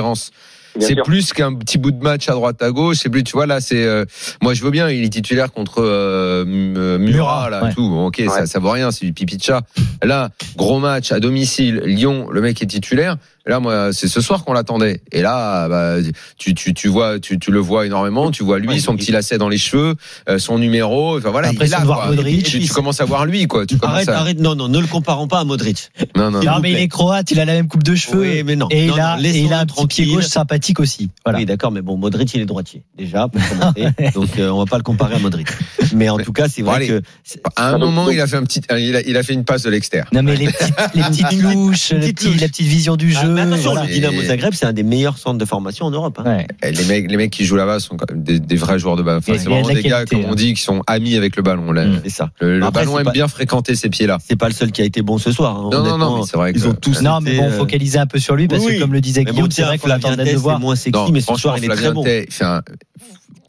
C'est 0.79 0.95
plus 1.03 1.33
qu'un 1.33 1.53
petit 1.55 1.77
bout 1.77 1.91
de 1.91 2.03
match 2.03 2.29
à 2.29 2.33
droite 2.33 2.61
à 2.61 2.71
gauche. 2.71 2.97
C'est 3.01 3.09
plus, 3.09 3.23
tu 3.23 3.33
vois, 3.33 3.45
là, 3.45 3.61
c'est. 3.61 3.83
euh, 3.85 4.05
moi, 4.41 4.53
je 4.53 4.63
veux 4.63 4.71
bien. 4.71 4.89
Il 4.89 5.03
est 5.03 5.09
titulaire 5.09 5.51
contre 5.51 5.81
euh, 5.81 6.45
Murat, 6.45 6.97
Murat, 6.99 7.49
là, 7.49 7.63
ouais. 7.63 7.73
tout. 7.73 7.89
Bon, 7.89 8.07
ok, 8.07 8.21
ça, 8.27 8.45
ça 8.45 8.59
vaut 8.59 8.71
rien. 8.71 8.91
C'est 8.91 9.05
du 9.05 9.13
pipi 9.13 9.37
de 9.37 9.43
chat. 9.43 9.61
Là, 10.03 10.29
gros 10.55 10.79
match 10.79 11.11
à 11.11 11.19
domicile. 11.19 11.81
Lyon, 11.85 12.29
le 12.31 12.41
mec 12.41 12.61
est 12.61 12.67
titulaire. 12.67 13.17
Là, 13.45 13.59
moi, 13.59 13.91
c'est 13.93 14.07
ce 14.07 14.21
soir 14.21 14.43
qu'on 14.43 14.53
l'attendait. 14.53 15.01
Et 15.11 15.21
là, 15.21 15.67
bah, 15.69 15.95
tu, 16.37 16.53
tu, 16.53 16.73
tu 16.73 16.87
vois, 16.87 17.19
tu, 17.19 17.39
tu 17.39 17.51
le 17.51 17.59
vois 17.59 17.85
énormément. 17.85 18.31
Tu 18.31 18.43
vois 18.43 18.59
lui, 18.59 18.67
Ouais, 18.69 18.79
son 18.79 18.95
petit 18.95 19.11
lacet 19.11 19.37
dans 19.37 19.49
les 19.49 19.57
cheveux, 19.57 19.95
euh, 20.27 20.37
son 20.37 20.59
numéro. 20.59 21.17
Enfin 21.17 21.31
voilà, 21.31 21.51
il 21.51 21.61
est 21.61 21.67
là. 21.67 21.79
de 21.79 21.85
voir. 21.85 22.07
Modric. 22.09 22.45
Tu, 22.45 22.59
tu 22.59 22.67
commences 22.71 23.01
à 23.01 23.05
voir 23.05 23.25
lui, 23.25 23.47
quoi. 23.47 23.65
Tu 23.65 23.77
commences 23.77 23.95
Arrête, 23.95 24.09
à... 24.09 24.19
arrête, 24.19 24.39
non, 24.39 24.55
non, 24.55 24.67
ne 24.67 24.79
le 24.79 24.87
comparons 24.87 25.27
pas 25.27 25.39
à 25.39 25.43
Modric. 25.43 25.89
Non, 26.15 26.29
non, 26.31 26.41
Non 26.43 26.55
vous 26.55 26.61
mais 26.61 26.71
il 26.71 26.77
est 26.77 26.87
croate, 26.87 27.31
il 27.31 27.39
a 27.39 27.45
la 27.45 27.53
même 27.53 27.67
coupe 27.67 27.83
de 27.83 27.95
cheveux 27.95 28.21
Oui, 28.21 28.43
mais 28.43 28.55
non. 28.55 28.67
et 28.69 28.87
Non, 28.87 28.95
il 28.95 28.99
a, 28.99 29.17
non, 29.17 29.23
et 29.23 29.39
il 29.39 29.53
a 29.53 29.59
un 29.61 29.65
petit 29.65 29.87
pied 29.87 30.05
gauche 30.05 30.25
sympathique 30.25 30.79
aussi. 30.79 31.09
Voilà. 31.25 31.39
Oui, 31.39 31.45
d'accord, 31.45 31.71
mais 31.71 31.81
bon, 31.81 31.97
Modric, 31.97 32.33
il 32.33 32.41
est 32.41 32.45
droitier, 32.45 32.83
déjà, 32.97 33.27
pour 33.27 33.41
commencer. 33.49 33.87
Donc, 34.13 34.37
euh, 34.37 34.49
on 34.49 34.59
va 34.59 34.65
pas 34.65 34.77
le 34.77 34.83
comparer 34.83 35.15
à 35.15 35.19
Modric. 35.19 35.47
Mais 35.95 36.09
en 36.09 36.17
tout 36.17 36.33
cas, 36.33 36.47
c'est 36.47 36.61
Bon, 36.61 36.71
vrai 36.71 36.77
allez. 36.77 36.87
que. 36.87 37.01
c'est- 37.23 37.41
À 37.55 37.69
un 37.69 37.77
moment, 37.77 38.09
il 38.09 38.19
a 38.19 38.27
fait 38.27 38.35
un 38.37 38.43
petit, 38.43 38.61
il 38.77 38.95
a, 38.95 39.01
il 39.01 39.17
a 39.17 39.23
fait 39.23 39.33
une 39.33 39.43
passe 39.45 39.63
de 39.63 39.69
l'extérieur. 39.69 40.07
Non 40.13 40.23
mais 40.23 40.35
les 40.35 40.47
petites, 40.47 40.73
les 40.95 41.01
petites 41.03 41.41
louches, 41.41 41.91
les 41.91 41.99
petite 41.99 42.15
petits- 42.17 42.27
louche. 42.29 42.41
la 42.41 42.47
petite 42.47 42.67
vision 42.67 42.95
du 42.95 43.13
Ah, 43.17 43.21
jeu. 43.25 43.37
attention, 43.37 43.71
voilà. 43.73 43.87
le 43.87 43.93
Dynamo 43.93 44.21
Zagreb, 44.23 44.53
c'est 44.53 44.65
un 44.65 44.73
des 44.73 44.83
meilleurs 44.83 45.17
centres 45.17 45.37
de 45.37 45.45
formation 45.45 45.85
en 45.85 45.91
Europe. 45.91 46.19
hein. 46.23 46.37
Ouais. 46.63 46.71
Les 46.71 46.85
mecs, 46.85 47.09
les 47.09 47.17
mecs 47.17 47.31
qui 47.31 47.45
jouent 47.45 47.55
là-bas 47.55 47.79
sont 47.79 47.97
quand 47.97 48.09
même 48.11 48.23
des, 48.23 48.39
des 48.39 48.55
vrais 48.55 48.79
joueurs 48.79 48.95
de 48.95 49.03
ballon. 49.03 49.19
Enfin, 49.19 49.33
c'est 49.37 49.45
de 49.45 49.49
vraiment 49.49 49.69
des 49.69 49.81
gars, 49.83 50.05
comme 50.05 50.21
hein. 50.21 50.27
on 50.29 50.35
dit, 50.35 50.53
qui 50.53 50.61
sont 50.61 50.81
amis 50.87 51.15
avec 51.15 51.35
le 51.35 51.43
ballon. 51.43 51.71
là. 51.71 51.85
Mm. 51.85 52.01
C'est 52.03 52.09
ça. 52.09 52.31
Le, 52.39 52.59
le 52.59 52.65
Après, 52.65 52.81
ballon 52.81 52.99
aime 52.99 53.05
pas- 53.05 53.11
bien 53.11 53.27
fréquenter 53.27 53.75
ces 53.75 53.89
pieds-là. 53.89 54.17
C'est 54.27 54.35
pas 54.35 54.47
le 54.47 54.53
seul 54.53 54.71
qui 54.71 54.81
a 54.81 54.85
été 54.85 55.01
bon 55.01 55.17
ce 55.17 55.31
soir. 55.31 55.55
hein. 55.57 55.69
Non, 55.71 55.83
non, 55.83 55.97
non, 55.97 56.23
c'est 56.23 56.37
vrai 56.37 56.51
Ils 56.55 56.67
ont 56.67 56.73
tous. 56.73 57.01
Non 57.01 57.19
mais 57.21 57.37
bon, 57.37 57.45
euh, 57.45 57.57
focaliser 57.57 57.99
un 57.99 58.07
peu 58.07 58.19
sur 58.19 58.35
lui 58.35 58.47
parce 58.47 58.63
oui, 58.63 58.75
que 58.75 58.79
comme 58.81 58.93
le 58.93 59.01
disait 59.01 59.21
mais 59.21 59.31
bon, 59.31 59.35
Guillaume, 59.35 59.51
c'est 59.51 59.63
vrai 59.63 59.77
qu'on 59.77 59.89
attendait 59.89 60.31
de 60.33 60.37
voir. 60.37 60.57
c'est 60.57 60.61
moins 60.61 60.75
sexy, 60.75 60.91
Non, 60.99 61.09
mais 61.11 61.21
ce 61.21 61.33
soir, 61.35 61.57
il 61.57 61.65
est 61.65 61.67
très 61.75 61.91
bon. 61.91 62.03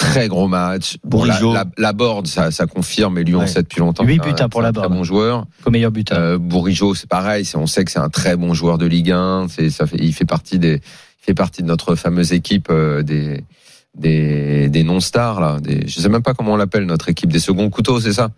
Très 0.00 0.28
gros 0.28 0.48
match. 0.48 0.96
Bon, 1.04 1.24
la, 1.24 1.38
la, 1.40 1.64
la 1.76 1.92
board, 1.92 2.26
ça, 2.26 2.50
ça 2.50 2.66
confirme, 2.66 3.18
et 3.18 3.24
lui, 3.24 3.34
on 3.36 3.40
Ouais. 3.40 3.46
sait 3.46 3.62
depuis 3.62 3.80
longtemps. 3.80 4.02
Huit 4.04 4.18
que 4.18 4.24
c'est 4.24 4.30
un- 4.30 4.34
buts, 4.34 4.42
hein, 4.42 4.48
pour 4.48 4.62
la 4.62 4.68
un 4.68 4.72
Très 4.72 4.82
board. 4.88 4.94
bon 4.94 5.04
joueur. 5.04 5.44
Comme 5.62 5.74
meilleur 5.74 5.90
buteur. 5.92 6.18
Euh, 6.18 6.38
Bourigeaud, 6.38 6.94
c'est 6.94 7.08
pareil. 7.08 7.44
c'est- 7.44 7.58
On 7.58 7.66
sait 7.66 7.84
que 7.84 7.90
c'est 7.90 7.98
un 8.00 8.08
très 8.08 8.34
bon 8.36 8.54
joueur 8.54 8.78
de 8.78 8.86
Ligue 8.86 9.10
1. 9.12 9.46
C'est, 9.48 9.68
ça 9.70 9.86
fait, 9.86 9.98
il 10.00 10.12
fait 10.14 10.24
partie 10.24 10.58
des, 10.58 10.76
il 10.76 11.24
fait 11.24 11.34
partie 11.34 11.62
de 11.62 11.68
notre 11.68 11.94
fameuse 11.96 12.32
équipe 12.32 12.68
euh, 12.70 13.02
des, 13.02 13.44
des, 13.96 14.68
des 14.70 14.82
non-stars 14.84 15.38
là. 15.40 15.58
Des, 15.60 15.86
je 15.86 16.00
sais 16.00 16.08
même 16.08 16.22
pas 16.22 16.32
comment 16.34 16.52
on 16.54 16.56
l'appelle 16.56 16.86
notre 16.86 17.08
équipe 17.10 17.30
des 17.30 17.38
seconds 17.40 17.68
couteaux, 17.70 18.00
c'est 18.00 18.12
ça? 18.14 18.30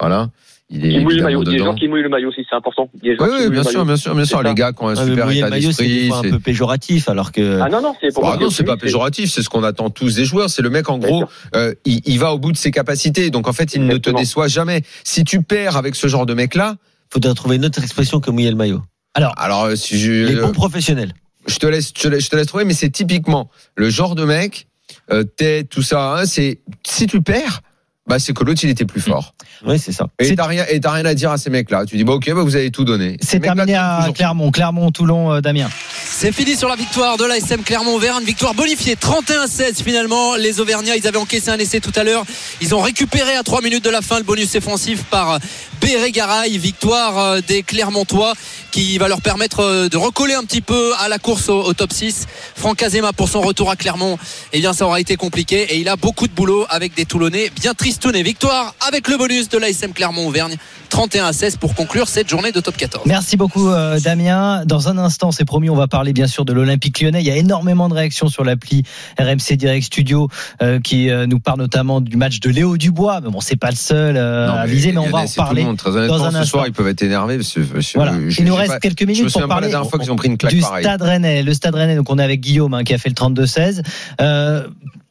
Voilà. 0.00 0.30
Il 0.72 0.86
est 0.86 0.90
Qui 0.90 0.98
mouille 1.00 1.16
le 1.16 1.22
maillot. 1.24 1.42
Des 1.42 1.58
gens 1.58 1.74
qui 1.74 1.88
mouillent 1.88 2.02
le 2.02 2.08
maillot 2.08 2.28
aussi, 2.28 2.46
c'est 2.48 2.54
important. 2.54 2.88
Oui, 3.02 3.16
oui, 3.20 3.50
bien 3.50 3.64
sûr, 3.64 3.84
bien 3.84 3.96
sûr, 3.96 4.14
bien 4.14 4.24
sûr. 4.24 4.38
C'est 4.40 4.48
Les 4.48 4.54
gars 4.54 4.72
qui 4.72 4.82
ont 4.84 4.88
un 4.88 4.92
Ah, 4.96 5.04
super 5.04 5.28
état 5.30 5.48
c'est 5.50 5.60
d'esprit. 5.60 6.08
fois 6.08 6.18
un 6.18 6.22
c'est- 6.22 6.30
peu 6.30 6.38
péjoratif, 6.38 7.08
alors 7.08 7.32
que. 7.32 7.58
Ah 7.60 7.68
non, 7.68 7.82
non, 7.82 7.94
c'est 8.00 8.14
pour 8.14 8.24
Ah 8.30 8.36
non, 8.40 8.50
c'est 8.50 8.62
pas 8.62 8.74
c'est- 8.74 8.78
péjoratif, 8.82 9.30
c'est 9.32 9.42
ce 9.42 9.48
qu'on 9.48 9.64
attend 9.64 9.90
tous 9.90 10.14
des 10.14 10.24
joueurs. 10.24 10.48
C'est 10.48 10.62
le 10.62 10.70
mec, 10.70 10.88
en 10.88 10.98
gros, 10.98 11.24
euh, 11.56 11.74
il, 11.84 12.00
il 12.06 12.18
va 12.20 12.32
au 12.32 12.38
bout 12.38 12.52
de 12.52 12.56
ses 12.56 12.70
capacités. 12.70 13.30
Donc 13.30 13.48
en 13.48 13.52
fait, 13.52 13.74
il 13.74 13.84
ne 13.84 13.96
te 13.96 14.10
déçoit 14.10 14.46
jamais. 14.46 14.82
Si 15.02 15.24
tu 15.24 15.42
perds 15.42 15.76
avec 15.76 15.96
ce 15.96 16.06
genre 16.06 16.26
de 16.26 16.34
mec-là, 16.34 16.76
Faudrait 17.12 17.34
trouver 17.34 17.56
une 17.56 17.64
autre 17.64 17.82
expression 17.82 18.20
que 18.20 18.30
mouiller 18.30 18.50
le 18.50 18.56
maillot. 18.56 18.82
alors 19.14 19.64
euh, 19.64 19.74
si 19.74 19.98
je, 19.98 20.12
Les 20.26 20.36
bons 20.36 20.52
professionnels. 20.52 21.12
je 21.48 21.56
te 21.56 21.66
laisse, 21.66 21.88
je 21.96 22.02
te 22.02 22.06
laisse, 22.06 22.24
je 22.26 22.30
te 22.30 22.36
laisse 22.36 22.46
trouver, 22.46 22.64
mais 22.64 22.74
c'est 22.74 22.90
typiquement 22.90 23.50
le 23.74 23.90
genre 23.90 24.14
de 24.14 24.24
mec, 24.24 24.68
euh, 25.10 25.24
tête, 25.24 25.68
tout 25.68 25.82
ça. 25.82 26.14
hein, 26.14 26.24
c'est 26.26 26.60
si 26.86 27.08
tu 27.08 27.20
perds, 27.20 27.62
Bah, 28.10 28.18
c'est 28.18 28.32
que 28.32 28.42
l'autre, 28.42 28.58
il 28.64 28.70
était 28.70 28.84
plus 28.84 29.00
fort. 29.00 29.34
Oui, 29.64 29.78
c'est 29.78 29.92
ça. 29.92 30.08
Et 30.18 30.34
t'as 30.34 30.46
rien, 30.46 30.64
et 30.68 30.80
rien 30.84 31.04
à 31.04 31.14
dire 31.14 31.30
à 31.30 31.38
ces 31.38 31.48
mecs-là. 31.48 31.86
Tu 31.86 31.96
dis, 31.96 32.02
bah, 32.02 32.14
ok, 32.14 32.28
bah, 32.34 32.42
vous 32.42 32.56
avez 32.56 32.72
tout 32.72 32.84
donné. 32.84 33.18
Ces 33.20 33.28
C'est 33.28 33.38
terminé 33.38 33.76
à 33.76 34.08
Clermont, 34.12 34.50
Clermont, 34.50 34.90
Toulon, 34.90 35.34
euh, 35.34 35.40
Damien. 35.40 35.70
C'est 36.10 36.32
fini 36.32 36.56
sur 36.56 36.68
la 36.68 36.74
victoire 36.74 37.18
de 37.18 37.24
l'ASM 37.24 37.62
Clermont-Auvergne. 37.62 38.24
Victoire 38.24 38.54
bonifiée 38.54 38.96
31-16 38.96 39.80
finalement. 39.84 40.34
Les 40.34 40.58
Auvergnats, 40.58 40.96
ils 40.96 41.06
avaient 41.06 41.18
encaissé 41.18 41.50
un 41.50 41.58
essai 41.58 41.78
tout 41.78 41.92
à 41.94 42.02
l'heure. 42.02 42.24
Ils 42.60 42.74
ont 42.74 42.80
récupéré 42.80 43.36
à 43.36 43.44
3 43.44 43.62
minutes 43.62 43.84
de 43.84 43.90
la 43.90 44.02
fin 44.02 44.18
le 44.18 44.24
bonus 44.24 44.56
offensif 44.56 45.04
par 45.04 45.38
Béré 45.80 46.10
Garay. 46.10 46.58
Victoire 46.58 47.16
euh, 47.18 47.40
des 47.46 47.62
Clermontois 47.62 48.34
qui 48.72 48.98
va 48.98 49.08
leur 49.08 49.20
permettre 49.20 49.60
euh, 49.60 49.88
de 49.88 49.96
recoller 49.96 50.34
un 50.34 50.42
petit 50.42 50.60
peu 50.60 50.92
à 50.98 51.08
la 51.08 51.18
course 51.18 51.48
au, 51.48 51.62
au 51.62 51.74
top 51.74 51.92
6. 51.92 52.26
Franck 52.56 52.82
Azema 52.82 53.12
pour 53.12 53.28
son 53.28 53.40
retour 53.40 53.70
à 53.70 53.76
Clermont, 53.76 54.18
eh 54.52 54.58
bien 54.58 54.72
ça 54.72 54.86
aura 54.86 55.00
été 55.00 55.16
compliqué 55.16 55.62
et 55.62 55.78
il 55.78 55.88
a 55.88 55.96
beaucoup 55.96 56.26
de 56.26 56.32
boulot 56.32 56.66
avec 56.68 56.94
des 56.94 57.04
Toulonnais 57.04 57.50
bien 57.60 57.74
tristounés. 58.00 58.22
Victoire 58.22 58.74
avec 58.86 59.08
le 59.08 59.16
bonus 59.18 59.48
de 59.48 59.58
l'ASM 59.58 59.92
Clermont-Auvergne 59.92 60.56
31-16 60.90 61.56
pour 61.58 61.74
conclure 61.74 62.08
cette 62.08 62.28
journée 62.28 62.50
de 62.50 62.60
top 62.60 62.76
14. 62.76 63.04
Merci 63.06 63.36
beaucoup 63.36 63.68
euh, 63.68 64.00
Damien. 64.00 64.62
Dans 64.66 64.88
un 64.88 64.98
instant, 64.98 65.30
c'est 65.32 65.44
promis, 65.44 65.70
on 65.70 65.76
va 65.76 65.86
parler 65.86 66.12
bien 66.12 66.26
sûr 66.26 66.44
de 66.44 66.52
l'Olympique 66.52 67.00
lyonnais. 67.00 67.20
Il 67.20 67.26
y 67.26 67.30
a 67.30 67.36
énormément 67.36 67.88
de 67.88 67.94
réactions 67.94 68.28
sur 68.28 68.42
l'appli 68.44 68.82
RMC 69.18 69.56
Direct 69.56 69.84
Studio 69.86 70.28
euh, 70.62 70.80
qui 70.80 71.10
euh, 71.10 71.26
nous 71.26 71.38
parle 71.38 71.58
notamment 71.60 72.00
du 72.00 72.16
match 72.16 72.40
de 72.40 72.50
Léo 72.50 72.76
Dubois. 72.76 73.20
Mais 73.22 73.30
bon, 73.30 73.40
c'est 73.40 73.56
pas 73.56 73.70
le 73.70 73.76
seul 73.76 74.16
euh, 74.16 74.46
Non, 74.48 74.54
à 74.54 74.66
viser, 74.66 74.92
mais 74.92 74.98
on 74.98 75.10
va 75.10 75.18
en 75.20 75.26
parler. 75.36 75.62
monde. 75.64 75.76
Très 75.76 75.90
honnêtement, 75.90 76.18
dans 76.18 76.24
un 76.24 76.30
ce 76.32 76.36
instant. 76.38 76.50
soir, 76.50 76.66
ils 76.66 76.72
peuvent 76.72 76.88
être 76.88 77.02
énervés. 77.02 77.36
parce 77.36 77.52
que 77.52 77.60
Voilà. 77.94 78.14
je- 78.28 78.40
Il 78.40 78.46
nous 78.46 78.54
reste 78.54 78.72
pas- 78.72 78.80
quelques 78.80 79.00
Je 79.00 79.04
me 79.06 79.12
minutes 79.12 79.32
pour 79.32 79.40
pas 79.42 79.46
la 79.46 79.48
parler 79.48 79.68
dernière 79.68 79.88
fois 79.88 79.98
qu'ils 79.98 80.10
ont 80.10 80.16
pris 80.16 80.28
une 80.28 80.38
claque 80.38 80.52
du. 80.54 80.60
Stade 80.62 81.02
Rennais. 81.02 81.42
Le 81.42 81.54
Stade 81.54 81.74
Rennais, 81.74 81.96
donc 81.96 82.10
on 82.10 82.18
est 82.18 82.24
avec 82.24 82.40
Guillaume 82.40 82.74
hein, 82.74 82.82
qui 82.84 82.94
a 82.94 82.98
fait 82.98 83.08
le 83.10 83.14
32-16. 83.14 83.82
Euh, 84.20 84.66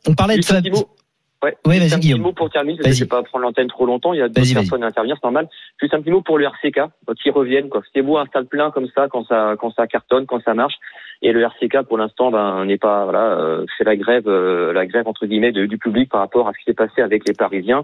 on 0.08 0.14
parlait 0.16 0.36
de 0.38 0.42
Juste 0.42 0.52
un 0.54 0.62
Ouais. 1.44 1.56
Oui, 1.66 1.76
Juste 1.76 1.92
vas-y, 1.92 1.94
un 1.94 2.00
petit 2.16 2.20
mot 2.20 2.34
pour 2.34 2.50
terminer, 2.50 2.78
parce 2.78 2.84
que 2.84 2.90
Vas-y. 2.90 2.98
je 2.98 3.04
vais 3.06 3.08
pas 3.08 3.24
prendre 3.24 3.44
l'antenne 3.46 3.68
trop 3.68 3.86
longtemps. 3.86 4.12
Il 4.14 4.20
y 4.20 4.22
a 4.22 4.28
d'autres 4.28 4.54
personnes 4.54 4.84
à 4.84 4.88
intervenir, 4.88 5.16
c'est 5.22 5.26
normal. 5.26 5.48
Juste 5.80 5.94
un 5.94 6.02
petit 6.02 6.12
mot 6.12 6.22
pour 6.22 6.38
le 6.38 6.46
RCK, 6.46 6.82
qui 7.22 7.30
reviennent, 7.30 7.70
quoi. 7.70 7.82
C'est 7.94 8.02
beau 8.02 8.18
un 8.18 8.26
stade 8.26 8.48
plein 8.50 8.72
comme 8.72 8.88
ça, 8.94 9.08
quand 9.10 9.26
ça, 9.26 9.56
quand 9.58 9.72
ça 9.74 9.88
cartonne, 9.88 10.26
quand 10.26 10.42
ça 10.44 10.54
marche. 10.54 10.76
Et 11.22 11.34
le 11.34 11.42
RCK, 11.44 11.82
pour 11.88 11.98
l'instant, 11.98 12.32
ben, 12.32 12.64
n'est 12.64 12.78
pas, 12.78 13.04
voilà, 13.04 13.34
euh, 13.38 13.66
c'est 13.78 13.84
la 13.84 13.98
grève, 13.98 14.24
euh, 14.28 14.72
la 14.72 14.86
grève, 14.86 15.06
entre 15.06 15.26
guillemets, 15.26 15.52
de- 15.52 15.66
du 15.66 15.78
public 15.78 16.10
par 16.10 16.22
rapport 16.22 16.48
à 16.48 16.54
ce 16.54 16.60
qui 16.60 16.64
s'est 16.66 16.74
passé 16.74 17.02
avec 17.02 17.28
les 17.28 17.34
Parisiens. 17.34 17.84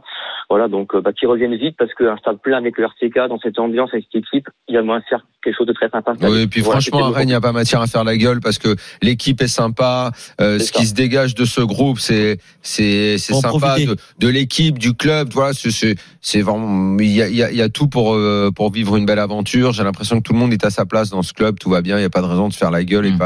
Voilà, 0.49 0.69
donc, 0.69 0.95
euh, 0.95 1.01
bah, 1.01 1.11
qu'ils 1.11 1.27
reviennent 1.27 1.55
vite 1.57 1.75
parce 1.77 1.93
qu'un 1.95 2.15
stade 2.17 2.37
plein 2.39 2.57
avec 2.57 2.77
le 2.77 2.85
RCK, 2.85 3.27
dans 3.27 3.37
cette 3.39 3.59
ambiance, 3.59 3.89
avec 3.91 4.05
cette 4.11 4.23
équipe, 4.23 4.47
il 4.69 4.75
y 4.75 4.77
a 4.77 4.81
de 4.81 4.87
faire 5.09 5.25
quelque 5.43 5.57
chose 5.57 5.67
de 5.67 5.73
très 5.73 5.89
sympa. 5.89 6.13
Oui, 6.21 6.43
et 6.43 6.47
puis 6.47 6.61
Voilà, 6.61 6.79
franchement, 6.79 7.05
à 7.07 7.09
Rennes, 7.09 7.27
il 7.27 7.31
n'y 7.31 7.33
a 7.35 7.41
pas 7.41 7.51
matière 7.51 7.81
à 7.81 7.87
faire 7.87 8.03
la 8.05 8.15
gueule 8.17 8.39
parce 8.39 8.57
que 8.57 8.69
l'équipe 9.03 9.41
est 9.41 9.47
sympa. 9.47 10.11
Euh, 10.39 10.57
ce 10.57 10.71
qui 10.71 10.85
se 10.85 10.93
dégage 10.93 11.35
de 11.35 11.43
ce 11.45 11.61
groupe, 11.61 11.99
c'est 11.99 12.37
c'est 12.61 13.17
c'est 13.17 13.33
sympa 13.33 13.49
profiter. 13.59 13.85
de, 13.87 13.95
de 14.19 14.27
l'équipe, 14.29 14.79
du 14.79 14.93
club. 14.95 15.27
Voilà, 15.33 15.53
c'est 15.53 15.71
c'est 15.71 15.95
c'est 16.21 16.41
vraiment 16.41 16.97
il 16.99 17.11
y 17.11 17.21
a, 17.21 17.27
il 17.27 17.35
y, 17.35 17.43
a, 17.43 17.51
y 17.51 17.61
a 17.61 17.69
tout 17.69 17.87
pour 17.87 18.13
euh, 18.15 18.49
pour 18.55 18.71
vivre 18.71 18.95
une 18.95 19.05
belle 19.05 19.19
aventure. 19.19 19.71
J'ai 19.73 19.83
l'impression 19.83 20.17
que 20.17 20.23
tout 20.23 20.33
le 20.33 20.39
monde 20.39 20.53
est 20.53 20.65
à 20.65 20.69
sa 20.71 20.85
place 20.85 21.09
dans 21.11 21.21
ce 21.21 21.33
club. 21.33 21.59
Tout 21.59 21.69
va 21.69 21.81
bien. 21.81 21.97
Il 21.97 21.99
n'y 21.99 22.05
a 22.05 22.09
pas 22.09 22.21
de 22.21 22.27
raison 22.27 22.47
de 22.47 22.53
faire 22.53 22.71
la 22.71 22.83
gueule 22.83 23.05
et 23.05 23.11
Mm. 23.11 23.17
pas 23.19 23.24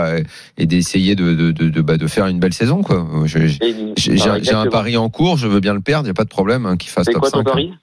et 0.58 0.66
d'essayer 0.66 1.16
de 1.16 1.34
de 1.34 1.52
de, 1.52 1.70
de, 1.70 1.82
bah, 1.82 1.98
de 1.98 2.08
faire 2.08 2.28
une 2.28 2.40
belle 2.40 2.54
saison 2.54 2.82
quoi. 2.82 3.06
Et- 3.26 3.76
J'ai 3.98 4.16
Ah, 4.28 4.60
un- 4.62 4.68
pari 4.68 4.98
en 4.98 5.10
cours. 5.10 5.38
Je 5.38 5.48
veux 5.48 5.60
bien 5.60 5.74
le 5.74 5.82
perdre. 5.82 6.06
Il 6.06 6.10
n'y 6.10 6.12
a 6.12 6.16
pas 6.16 6.24
de 6.24 6.30
problème 6.30 6.66
hein, 6.66 6.78
qu'il 6.78 6.90
fasse 6.92 7.06
C'est 7.06 7.12
top 7.14 7.22
quoi 7.22 7.32
ton 7.32 7.40
5. 7.40 7.44
pari? 7.46 7.74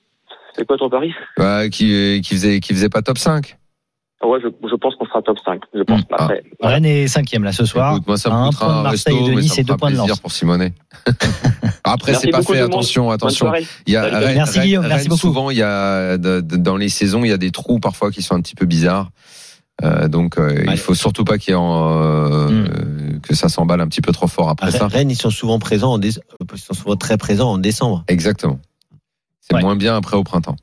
C'est 0.56 0.66
quoi 0.66 0.76
ton 0.78 0.88
pari? 0.88 1.12
Bah, 1.36 1.68
qui 1.68 2.20
qui 2.24 2.34
faisait 2.34 2.60
qui 2.60 2.72
faisait 2.74 2.88
pas 2.88 3.02
top 3.02 3.18
5. 3.18 3.56
Ouais, 4.24 4.38
je, 4.42 4.48
je 4.48 4.74
pense 4.76 4.94
qu'on 4.96 5.04
sera 5.04 5.20
top 5.20 5.36
5. 5.44 5.60
Je 5.74 5.82
pense. 5.82 6.00
Après, 6.10 6.42
voilà. 6.58 6.76
Rennes 6.76 6.86
est 6.86 7.06
cinquième 7.06 7.44
là 7.44 7.52
ce 7.52 7.66
soir. 7.66 7.92
Écoute, 7.92 8.06
moi, 8.08 8.16
ça 8.16 8.30
me 8.30 8.34
un 8.34 8.48
coûtera 8.48 8.66
point 8.66 8.78
de 8.78 8.82
Marseille 8.84 9.14
resto, 9.14 9.26
et 9.26 9.30
de 9.30 9.34
mais 9.36 9.42
Nice 9.42 9.58
et 9.58 9.62
deux 9.64 9.76
points 9.76 9.90
de 9.90 9.94
plaisir 9.96 10.08
Lens. 10.08 10.20
pour 10.20 10.32
Simonet. 10.32 10.72
Après, 11.84 12.14
c'est 12.14 12.30
pas 12.30 12.42
fait, 12.42 12.58
attention, 12.60 13.10
attention. 13.10 13.52
Il 13.86 13.92
y 13.92 13.96
a. 13.96 14.02
Rennes- 14.04 14.34
Merci, 14.36 14.58
Rennes- 14.58 14.66
Guillaume, 14.66 14.86
merci 14.86 14.96
Rennes, 15.02 15.08
beaucoup. 15.08 15.20
Souvent, 15.20 15.50
il 15.50 15.58
y 15.58 15.62
a 15.62 16.16
dans 16.18 16.76
les 16.76 16.88
saisons, 16.88 17.24
il 17.24 17.28
y 17.28 17.32
a 17.32 17.36
des 17.36 17.50
trous 17.50 17.78
parfois 17.78 18.10
qui 18.10 18.22
sont 18.22 18.34
un 18.34 18.40
petit 18.40 18.54
peu 18.54 18.64
bizarres. 18.66 19.10
Euh, 19.84 20.08
donc, 20.08 20.38
euh, 20.38 20.64
il 20.70 20.78
faut 20.78 20.94
surtout 20.94 21.24
pas 21.24 21.36
qu'il 21.38 21.50
y 21.50 21.54
ait 21.54 21.56
en, 21.60 21.90
euh, 22.00 22.48
Mm. 22.48 22.68
euh, 23.14 23.18
que 23.22 23.34
ça 23.34 23.48
s'emballe 23.48 23.80
un 23.80 23.88
petit 23.88 24.00
peu 24.00 24.12
trop 24.12 24.26
fort 24.26 24.48
après 24.48 24.70
ça. 24.70 24.88
Rennes, 24.88 25.10
ils 25.10 25.16
sont 25.16 25.30
souvent 25.30 25.58
présents 25.58 25.92
en 25.92 25.98
déce- 25.98 26.20
ils 26.54 26.58
sont 26.58 26.72
souvent 26.74 26.96
très 26.96 27.18
présents 27.18 27.52
en 27.52 27.58
décembre. 27.58 28.04
Exactement. 28.08 28.58
C'est 29.40 29.54
Ouais. 29.54 29.60
moins 29.60 29.76
bien 29.76 29.94
après 29.96 30.16
au 30.16 30.24
printemps. 30.24 30.56